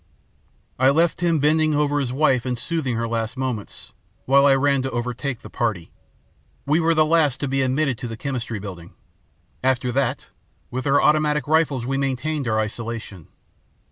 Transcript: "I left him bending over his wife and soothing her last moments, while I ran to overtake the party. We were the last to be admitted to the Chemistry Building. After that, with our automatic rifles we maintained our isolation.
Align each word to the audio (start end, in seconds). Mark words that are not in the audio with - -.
"I 0.79 0.89
left 0.89 1.21
him 1.21 1.37
bending 1.37 1.75
over 1.75 1.99
his 1.99 2.11
wife 2.11 2.43
and 2.43 2.57
soothing 2.57 2.95
her 2.95 3.07
last 3.07 3.37
moments, 3.37 3.91
while 4.25 4.47
I 4.47 4.55
ran 4.55 4.81
to 4.81 4.89
overtake 4.89 5.43
the 5.43 5.49
party. 5.51 5.91
We 6.65 6.79
were 6.79 6.95
the 6.95 7.05
last 7.05 7.39
to 7.41 7.47
be 7.47 7.61
admitted 7.61 7.99
to 7.99 8.07
the 8.07 8.17
Chemistry 8.17 8.57
Building. 8.57 8.95
After 9.63 9.91
that, 9.91 10.29
with 10.71 10.87
our 10.87 10.99
automatic 10.99 11.47
rifles 11.47 11.85
we 11.85 11.99
maintained 11.99 12.47
our 12.47 12.59
isolation. 12.59 13.27